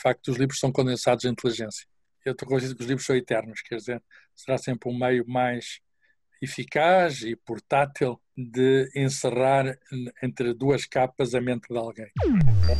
[0.00, 1.86] de facto, os livros são condensados de inteligência.
[2.24, 4.02] Eu estou convencido que os livros são eternos, quer dizer,
[4.34, 5.80] será sempre um meio mais
[6.40, 9.76] eficaz e portátil de encerrar
[10.22, 12.10] entre duas capas a mente de alguém.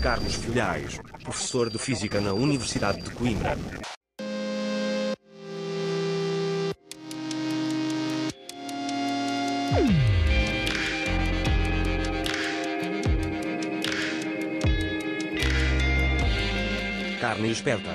[0.02, 3.54] Carlos Filhais, professor de Física na Universidade de Coimbra.
[17.20, 17.91] Carne esperta.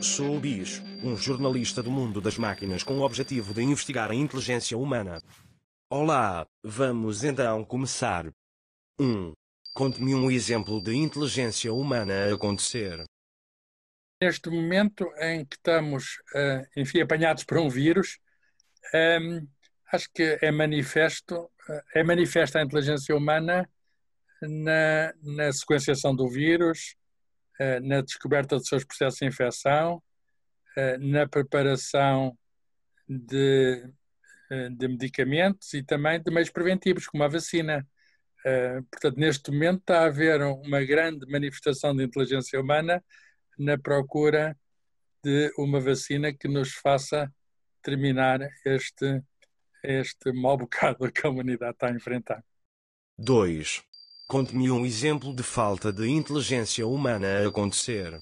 [0.00, 4.14] Sou o Bis, um jornalista do mundo das máquinas com o objetivo de investigar a
[4.14, 5.20] inteligência humana.
[5.90, 8.26] Olá, vamos então começar.
[8.96, 9.04] 1.
[9.04, 9.32] Um,
[9.74, 13.06] Conte-me um exemplo de inteligência humana a acontecer.
[14.22, 18.20] Neste momento em que estamos, uh, enfim, apanhados por um vírus,
[18.94, 19.48] ehm,
[19.92, 23.68] acho que é manifesto, uh, é manifesta a inteligência humana
[24.42, 26.94] na, na sequenciação do vírus,
[27.60, 30.02] uh, na descoberta dos seus processos de infecção,
[31.00, 32.34] na preparação
[33.06, 33.86] de,
[34.74, 37.86] de medicamentos e também de meios preventivos, como a vacina.
[38.90, 43.04] Portanto, neste momento está a haver uma grande manifestação de inteligência humana
[43.58, 44.56] na procura
[45.22, 47.30] de uma vacina que nos faça
[47.82, 49.22] terminar este,
[49.82, 52.44] este mau bocado que a humanidade está a enfrentar.
[53.18, 53.84] 2.
[54.28, 58.18] Conte-me um exemplo de falta de inteligência humana a acontecer.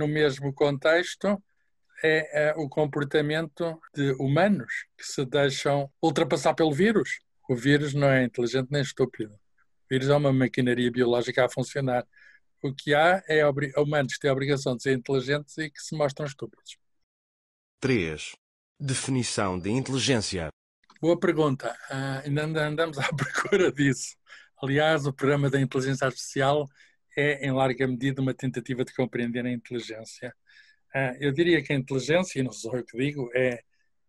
[0.00, 1.42] No mesmo contexto,
[2.02, 7.18] é, é o comportamento de humanos que se deixam ultrapassar pelo vírus.
[7.48, 9.34] O vírus não é inteligente nem estúpido.
[9.34, 12.06] O vírus é uma maquinaria biológica a funcionar.
[12.62, 13.42] O que há é
[13.80, 16.76] humanos que têm a obrigação de ser inteligentes e que se mostram estúpidos.
[17.80, 18.32] 3.
[18.78, 20.48] Definição de inteligência.
[21.00, 21.76] Boa pergunta.
[21.90, 24.16] Uh, ainda andamos à procura disso.
[24.62, 26.68] Aliás, o programa da inteligência artificial
[27.16, 30.34] é, em larga medida, uma tentativa de compreender a inteligência.
[30.94, 33.62] Uh, eu diria que a inteligência, e não sou eu que digo, é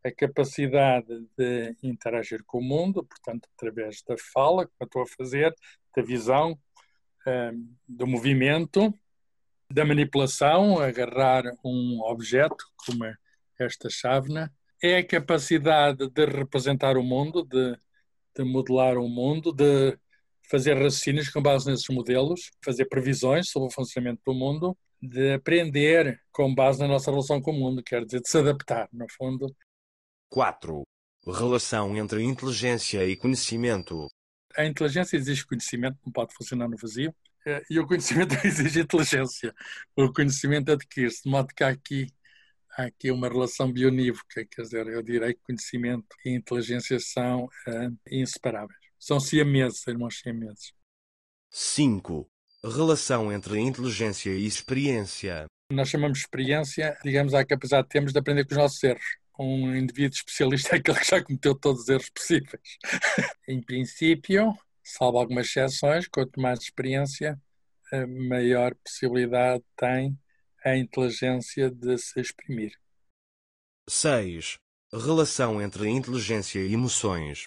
[0.03, 5.53] a capacidade de interagir com o mundo, portanto, através da fala, que estou a fazer,
[5.95, 6.57] da visão,
[7.87, 8.93] do movimento,
[9.71, 13.05] da manipulação, agarrar um objeto, como
[13.59, 14.51] esta chávena,
[14.81, 17.77] é a capacidade de representar o mundo, de,
[18.35, 19.97] de modelar o mundo, de
[20.49, 26.19] fazer raciocínios com base nesses modelos, fazer previsões sobre o funcionamento do mundo, de aprender
[26.31, 29.55] com base na nossa relação com o mundo, quer dizer, de se adaptar, no fundo.
[30.29, 30.83] 4.
[31.27, 34.07] Relação entre inteligência e conhecimento.
[34.57, 37.13] A inteligência exige conhecimento, não pode funcionar no vazio.
[37.45, 39.53] Eh, e o conhecimento exige inteligência.
[39.95, 42.07] O conhecimento adquire-se, de modo que há aqui,
[42.75, 47.97] há aqui uma relação bionívoca, quer dizer, eu direi que conhecimento e inteligência são uh,
[48.09, 48.88] inseparáveis.
[48.99, 50.73] São siameses, irmãos siameses.
[51.49, 52.29] 5.
[52.63, 55.45] Relação entre inteligência e experiência.
[55.71, 59.19] Nós chamamos de experiência, digamos, a capacidade que temos de aprender com os nossos erros
[59.39, 62.77] um indivíduo especialista é aquele que já cometeu todos os erros possíveis.
[63.47, 67.39] em princípio, salvo algumas exceções, quanto mais experiência,
[68.27, 70.19] maior possibilidade tem
[70.63, 72.73] a inteligência de se exprimir.
[73.89, 74.57] 6.
[74.91, 77.45] Relação entre inteligência e emoções.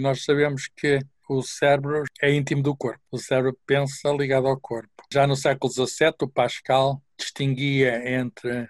[0.00, 3.00] Nós sabemos que o cérebro é íntimo do corpo.
[3.10, 4.90] O cérebro pensa ligado ao corpo.
[5.12, 8.68] Já no século XVII, o Pascal distinguia entre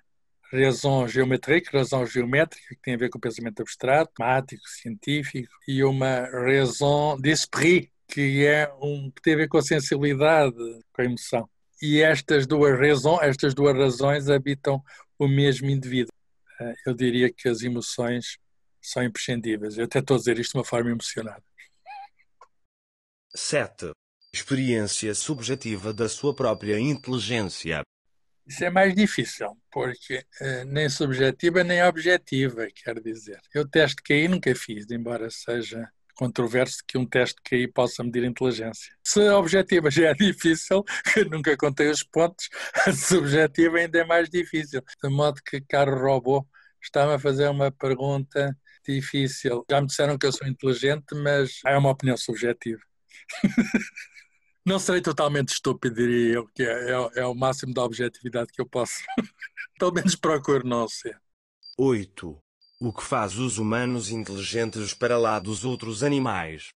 [0.53, 5.85] razão geométrica, razão geométrica, que tem a ver com o pensamento abstrato, matemático, científico, e
[5.85, 10.57] uma razão d'esprit, que é um que tem a ver com a sensibilidade,
[10.93, 11.49] com a emoção.
[11.81, 14.83] E estas duas razões, estas duas razões habitam
[15.19, 16.13] o mesmo indivíduo.
[16.61, 18.37] Eh, eu diria que as emoções
[18.81, 19.79] são imprescindíveis.
[19.79, 21.43] Eu até estou a dizer isto de uma forma emocionada.
[23.35, 23.93] 7.
[24.33, 27.83] Experiência subjetiva da sua própria inteligência.
[28.47, 33.41] Isso é mais difícil, porque uh, nem subjetiva nem objetiva, quer dizer.
[33.55, 35.89] Eu teste QI nunca fiz, embora seja
[36.21, 38.93] controverso que um teste QI possa medir inteligência.
[39.03, 42.49] Se a objetiva já é difícil, que nunca contei os pontos,
[42.87, 44.83] a subjetiva ainda é mais difícil.
[45.03, 46.47] De modo que, caro robô,
[46.83, 48.54] está-me a fazer uma pergunta
[48.95, 49.65] difícil.
[49.71, 52.81] Já me disseram que eu sou inteligente, mas é uma opinião subjetiva.
[54.65, 58.60] Não serei totalmente estúpido, diria eu, que é, é, é o máximo da objetividade que
[58.60, 59.03] eu posso.
[59.78, 61.19] Pelo menos procuro não ser.
[61.78, 62.39] 8.
[62.78, 66.69] O que faz os humanos inteligentes para lá dos outros animais?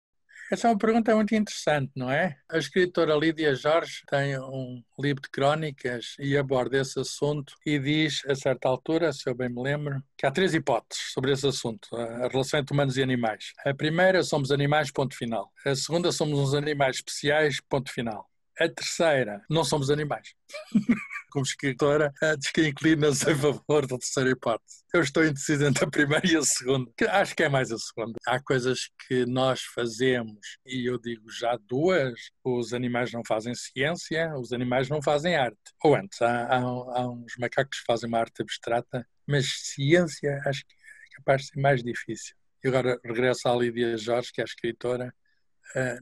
[0.54, 2.36] Essa é uma pergunta muito interessante, não é?
[2.48, 8.22] A escritora Lídia Jorge tem um livro de crónicas e aborda esse assunto e diz,
[8.28, 11.88] a certa altura, se eu bem me lembro, que há três hipóteses sobre esse assunto,
[11.96, 13.46] a relação entre humanos e animais.
[13.66, 15.50] A primeira, somos animais, ponto final.
[15.66, 18.30] A segunda, somos uns animais especiais, ponto final.
[18.60, 20.28] A terceira, não somos animais.
[21.32, 24.84] Como escritora, diz que inclina-se a favor da terceira hipótese.
[24.92, 26.88] Eu estou indeciso entre a primeira e a segunda.
[27.08, 28.16] Acho que é mais a segunda.
[28.24, 32.14] Há coisas que nós fazemos, e eu digo já duas:
[32.44, 35.58] os animais não fazem ciência, os animais não fazem arte.
[35.82, 40.64] Ou antes, há, há, há uns macacos que fazem uma arte abstrata, mas ciência acho
[40.64, 42.36] que é capaz de ser mais difícil.
[42.62, 45.12] E agora regresso à Lídia Jorge, que é a escritora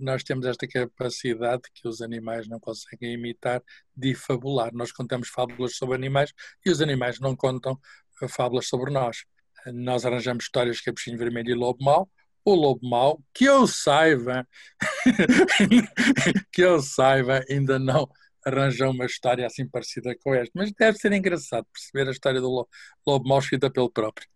[0.01, 3.63] nós temos esta capacidade que os animais não conseguem imitar
[3.97, 4.73] de fabular.
[4.73, 6.33] Nós contamos fábulas sobre animais
[6.65, 7.79] e os animais não contam
[8.21, 9.25] eh, fábulas sobre nós.
[9.67, 12.11] Eh, nós arranjamos histórias de Capuchinho Vermelho e Lobo Mau.
[12.45, 14.47] O Lobo Mau, que eu saiba,
[16.53, 18.09] que eu saiba, ainda não
[18.45, 20.51] arranjou uma história assim parecida com esta.
[20.55, 22.67] Mas deve ser engraçado perceber a história do
[23.07, 24.29] Lobo Mau escrita pelo próprio.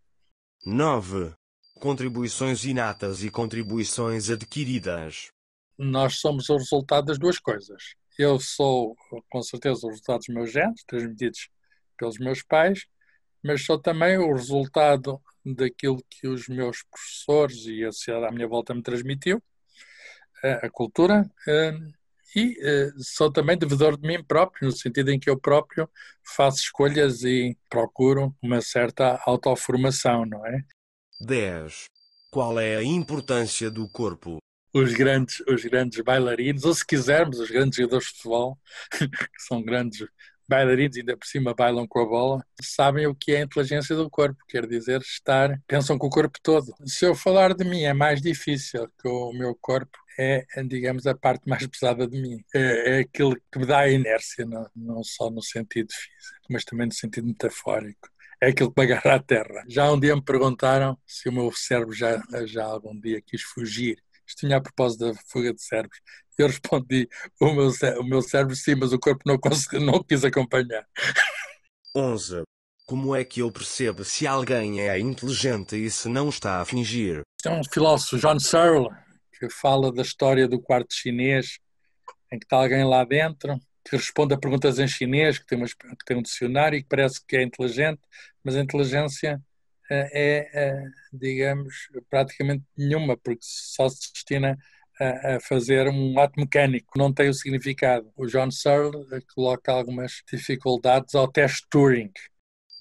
[0.64, 1.34] 9.
[1.78, 5.28] Contribuições inatas e contribuições adquiridas.
[5.78, 7.94] Nós somos o resultado das duas coisas.
[8.18, 8.96] Eu sou,
[9.28, 11.50] com certeza, o resultado dos meus genes, transmitidos
[11.98, 12.86] pelos meus pais,
[13.44, 18.48] mas sou também o resultado daquilo que os meus professores e a sociedade à minha
[18.48, 19.40] volta me transmitiu,
[20.42, 21.30] a cultura,
[22.34, 22.56] e
[22.98, 25.88] sou também devedor de mim próprio, no sentido em que eu próprio
[26.24, 30.64] faço escolhas e procuro uma certa autoformação, não é?
[31.20, 31.86] 10.
[32.30, 34.38] Qual é a importância do corpo?
[34.74, 38.58] Os grandes, os grandes bailarinos, ou se quisermos, os grandes jogadores de futebol,
[38.92, 40.06] que são grandes
[40.46, 44.10] bailarinos, ainda por cima bailam com a bola, sabem o que é a inteligência do
[44.10, 46.74] corpo, quer dizer, estar, pensam com o corpo todo.
[46.84, 51.14] Se eu falar de mim é mais difícil, que o meu corpo é, digamos, a
[51.14, 52.42] parte mais pesada de mim.
[52.54, 56.64] É, é aquilo que me dá a inércia, não, não só no sentido físico, mas
[56.64, 58.08] também no sentido metafórico
[58.40, 59.64] é aquilo que me agarra à terra.
[59.68, 64.02] Já um dia me perguntaram se o meu cérebro já, já algum dia quis fugir.
[64.26, 66.00] Isto tinha a propósito da fuga de cérebros.
[66.38, 67.08] Eu respondi:
[67.40, 70.86] o meu, o meu cérebro sim, mas o corpo não, consegui, não quis acompanhar.
[71.94, 72.42] 11.
[72.86, 77.22] Como é que eu percebo se alguém é inteligente e se não está a fingir?
[77.44, 78.90] É um filósofo, John Searle,
[79.38, 81.58] que fala da história do quarto chinês,
[82.32, 85.66] em que está alguém lá dentro que responde a perguntas em chinês, que tem, uma,
[85.66, 88.00] que tem um dicionário e que parece que é inteligente,
[88.42, 94.58] mas a inteligência uh, é, uh, digamos, praticamente nenhuma, porque só se destina
[95.00, 98.10] a, a, fazer um ato mecânico, não tem o significado.
[98.16, 102.10] O John Searle uh, coloca algumas dificuldades ao teste Turing.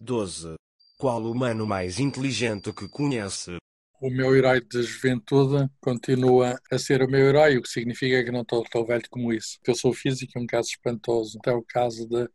[0.01, 0.55] 12.
[0.97, 3.57] Qual humano mais inteligente que conhece?
[4.05, 8.29] O meu herói de juventude continua a ser o meu herói, o que significa que
[8.29, 9.57] não estou tão velho como isso.
[9.65, 11.39] Eu sou físico, é um caso espantoso.
[11.43, 12.29] É o caso de, de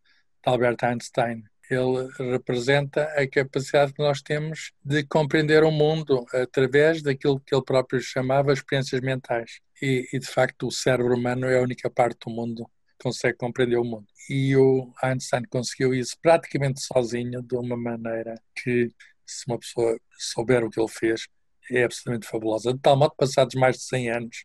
[0.44, 1.44] Albert Einstein.
[1.70, 7.64] Ele representa a capacidade que nós temos de compreender o mundo através daquilo que ele
[7.64, 9.60] próprio chamava experiências mentais.
[9.80, 13.38] E, e de facto, o cérebro humano é a única parte do mundo que consegue
[13.38, 14.08] compreender o mundo.
[14.28, 18.90] E o Einstein conseguiu isso praticamente sozinho, de uma maneira que,
[19.24, 21.28] se uma pessoa souber o que ele fez,
[21.76, 22.72] é absolutamente fabulosa.
[22.72, 24.44] De tal modo, passados mais de 100 anos,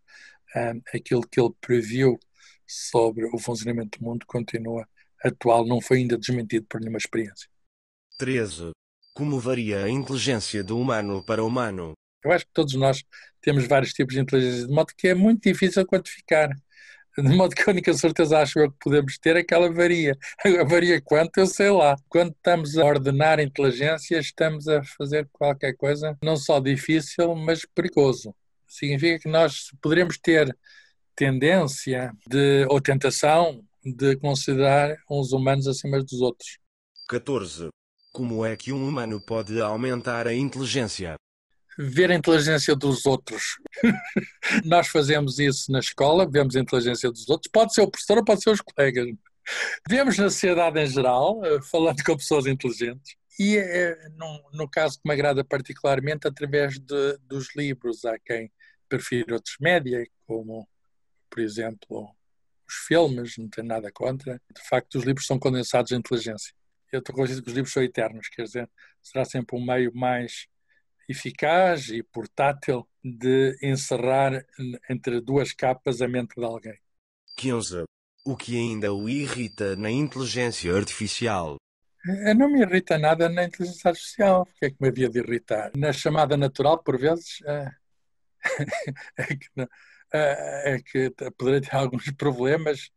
[0.55, 2.19] um, aquilo que ele previu
[2.67, 4.87] sobre o funcionamento do mundo continua
[5.23, 7.49] atual, não foi ainda desmentido por nenhuma experiência.
[8.17, 8.71] 13.
[9.13, 11.93] Como varia a inteligência do humano para o humano?
[12.23, 13.03] Eu acho que todos nós
[13.41, 16.49] temos vários tipos de inteligência, de modo que é muito difícil quantificar.
[17.17, 20.17] De modo que a única certeza acho eu que podemos ter é que ela varia.
[20.67, 21.37] Varia quanto?
[21.37, 21.95] Eu sei lá.
[22.09, 28.35] Quando estamos a ordenar inteligência, estamos a fazer qualquer coisa não só difícil, mas perigoso.
[28.67, 30.55] Significa que nós poderemos ter
[31.15, 36.57] tendência de, ou tentação de considerar uns humanos acima dos outros.
[37.07, 37.69] 14.
[38.11, 41.15] Como é que um humano pode aumentar a inteligência?
[41.77, 43.57] Ver a inteligência dos outros.
[44.65, 47.51] Nós fazemos isso na escola, vemos a inteligência dos outros.
[47.51, 49.07] Pode ser o professor ou pode ser os colegas.
[49.87, 53.15] Vemos na sociedade em geral, eh, falando com pessoas inteligentes.
[53.37, 58.05] E é, no, no caso que me agrada particularmente, através de, dos livros.
[58.05, 58.51] Há quem
[58.87, 60.67] prefira outros média, como,
[61.29, 62.09] por exemplo,
[62.67, 64.41] os filmes, não tenho nada contra.
[64.53, 66.53] De facto, os livros são condensados de inteligência.
[66.91, 68.69] Eu estou convencido que os livros são eternos, quer dizer,
[69.01, 70.47] será sempre um meio mais
[71.07, 74.45] eficaz e portátil de encerrar
[74.89, 76.77] entre duas capas a mente de alguém.
[77.37, 77.83] 15.
[78.25, 81.57] O que ainda o irrita na inteligência artificial?
[82.07, 84.41] Eh, não me irrita nada na inteligência artificial.
[84.41, 85.71] O que é que me havia de irritar?
[85.75, 87.71] Na chamada natural, por vezes, é,
[89.17, 89.49] é que,
[90.13, 92.89] é, é que poderia ter alguns problemas.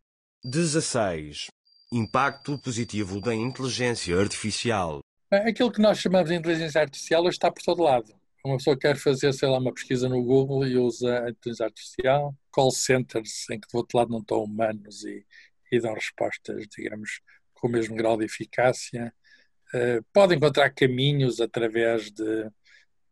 [0.44, 1.48] 16.
[1.92, 5.00] Impacto positivo da inteligência artificial.
[5.30, 8.14] Aquilo que nós chamamos de inteligência artificial hoje está por todo lado.
[8.42, 12.34] Uma pessoa quer fazer, sei lá, uma pesquisa no Google e usa a inteligência artificial,
[12.50, 15.26] call centers em que do outro lado não estão humanos e,
[15.70, 17.20] e dão respostas, digamos,
[17.52, 19.12] com o mesmo grau de eficácia.
[19.74, 22.50] Uh, pode encontrar caminhos através de,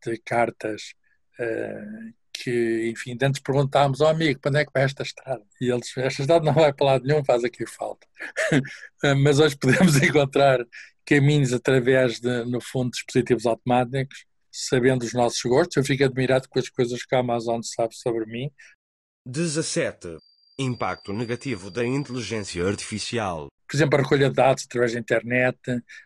[0.03, 0.93] de cartas
[1.39, 5.45] uh, que, enfim, antes perguntámos ao oh, amigo, onde é que vai esta estrada?
[5.61, 8.07] E eles, esta estrada não vai para lado nenhum, faz aqui falta.
[9.21, 10.65] Mas hoje podemos encontrar
[11.07, 15.77] caminhos através de, no fundo, dispositivos automáticos, sabendo os nossos gostos.
[15.77, 18.51] Eu fico admirado com as coisas que a Amazon sabe sobre mim.
[19.25, 20.17] 17.
[20.59, 23.47] Impacto negativo da inteligência artificial.
[23.69, 25.57] Por exemplo, a recolha de dados através da internet,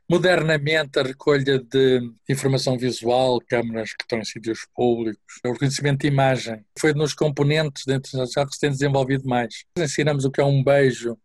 [0.10, 6.08] modernamente a recolha de informação visual, câmaras que estão em sítios públicos, o reconhecimento de
[6.08, 6.66] imagem.
[6.78, 9.64] Foi nos componentes da inteligência artificial que se tem desenvolvido mais.
[9.78, 11.16] Ensinamos o que é um beijo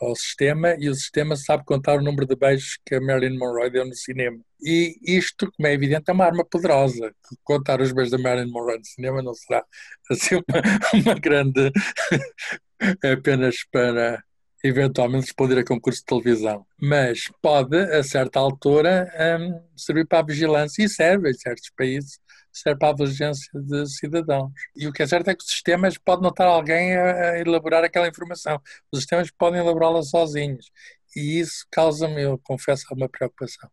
[0.00, 3.70] ao sistema e o sistema sabe contar o número de beijos que a Marilyn Monroe
[3.70, 4.38] deu no cinema.
[4.62, 7.12] E isto, como é evidente, é uma arma poderosa.
[7.44, 9.64] Contar os beijos da Marilyn Monroe no cinema não será
[10.10, 11.72] assim uma, uma grande
[13.02, 14.22] apenas para
[14.64, 19.08] eventualmente responder a concurso de televisão, mas pode, a certa altura,
[19.40, 22.18] um, servir para a vigilância e serve em certos países,
[22.58, 24.50] serve para a vigilância de cidadãos.
[24.74, 27.84] E o que é certo é que os sistemas podem não estar alguém a, elaborar
[27.84, 28.60] aquela informação,
[28.90, 30.70] os sistemas podem elaborá-la sozinhos.
[31.14, 33.70] E isso causa-me, eu confesso, uma preocupação.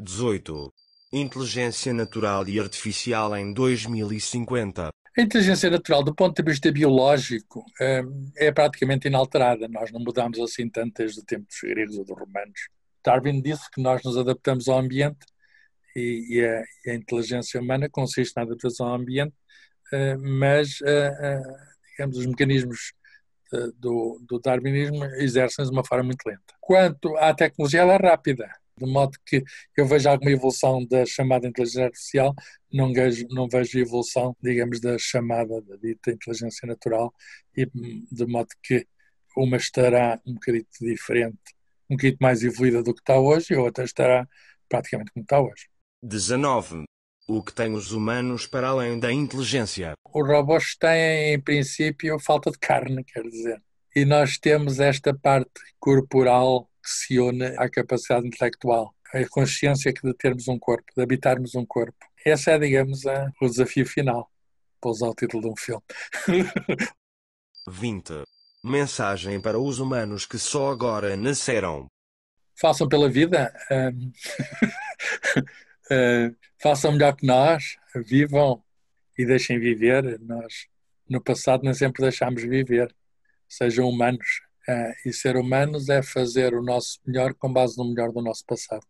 [0.00, 0.72] 18.
[1.12, 4.90] Inteligência natural e artificial em 2050.
[5.18, 9.66] A inteligência natural, do ponto de vista biológico, hum, é praticamente inalterada.
[9.68, 12.68] Nós não mudamos assim tanto desde o tempo dos gregos ou dos romanos.
[13.04, 15.26] Darwin disse que nós nos adaptamos ao ambiente
[15.96, 19.34] e, a, a inteligência humana consiste na adaptação ao ambiente,
[19.92, 21.42] hum, mas, hum,
[21.90, 22.92] digamos, os mecanismos
[23.78, 26.54] do, do darwinismo exercem-se de uma forma muito lenta.
[26.60, 28.48] Quanto à tecnologia, ela é rápida
[28.80, 29.44] de modo que
[29.76, 32.34] eu vejo alguma evolução da chamada inteligência artificial,
[32.72, 37.12] não vejo, não vejo evolução, digamos, da chamada, da dita inteligência natural,
[37.54, 38.86] e de modo que
[39.36, 41.38] uma estará um bocadinho diferente,
[41.90, 44.26] um bocadinho mais evoluída do que está hoje, e a outra estará
[44.68, 45.68] praticamente como está hoje.
[46.02, 46.84] 19.
[47.28, 49.92] O que tem os humanos para além da inteligência?
[50.12, 53.62] Os robôs têm, em princípio, falta de carne, quer dizer.
[53.94, 60.02] E nós temos esta parte corporal que se une à capacidade intelectual, a consciência que
[60.02, 61.98] de termos um corpo, de habitarmos um corpo.
[62.24, 63.02] Esse é, digamos,
[63.40, 64.30] o desafio final,
[64.80, 65.82] para usar o título de um filme.
[67.68, 68.24] 20.
[68.64, 71.86] Mensagem para os humanos que só agora nasceram.
[72.60, 74.12] Façam pela vida, um,
[75.90, 78.62] uh, façam melhor que nós, vivam
[79.18, 80.18] e deixem viver.
[80.20, 80.66] Nós,
[81.08, 82.94] no passado, nem sempre deixámos viver.
[83.48, 88.12] Sejam humanos, Uh, e ser humanos é fazer o nosso melhor com base no melhor
[88.12, 88.86] do nosso passado.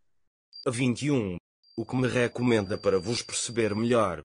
[0.69, 1.37] 21.
[1.76, 4.21] O que me recomenda para vos perceber melhor?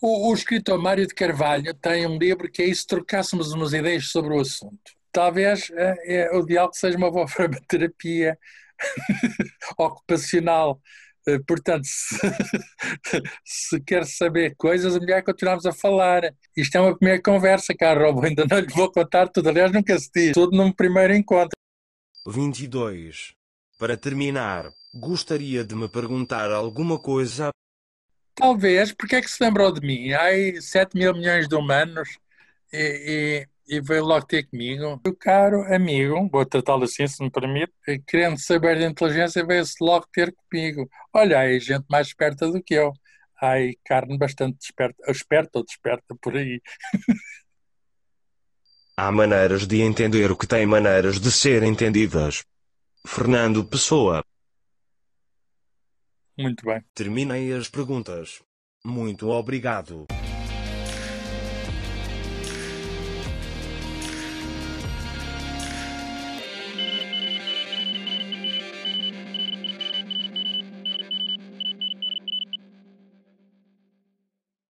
[0.00, 4.10] O, o escritor Mário de Carvalho tem um livro que é isso, trocássemos umas ideias
[4.10, 4.92] sobre o assunto.
[5.10, 8.38] Talvez uh, é, o diálogo seja uma boa forma de terapia
[9.76, 10.80] ocupacional
[11.46, 12.16] portanto, se,
[13.44, 16.34] se, quer saber coisas, a mulher continuamos a falar.
[16.56, 18.24] Isto é uma primeira conversa, caro Robo.
[18.24, 19.48] Ainda não lhe vou contar tudo.
[19.48, 20.32] Aliás, nunca se diz.
[20.32, 21.56] Tudo num primeiro encontro.
[22.26, 23.34] 22.
[23.78, 27.50] Para terminar, gostaria de me perguntar alguma coisa.
[28.34, 30.12] Talvez, porque é que se lembrou de mim?
[30.12, 30.28] Há
[30.60, 32.08] 7 mil milhões de humanos
[32.72, 35.00] e, e e veio logo ter comigo.
[35.06, 37.72] O caro amigo, vou tratá-lo assim se me permite,
[38.06, 40.88] querendo saber de inteligência, veio-se logo ter comigo.
[41.12, 42.92] Olha, aí gente mais esperta do que eu.
[43.40, 46.60] Ai, carne bastante desperta, esperta ou desperta por aí.
[48.96, 52.44] Há maneiras de entender o que tem maneiras de ser entendidas.
[53.06, 54.24] Fernando Pessoa.
[56.36, 56.82] Muito bem.
[56.94, 58.42] Terminei as perguntas.
[58.84, 60.06] Muito obrigado.